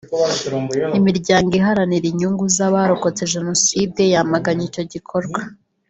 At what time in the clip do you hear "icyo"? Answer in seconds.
4.69-4.83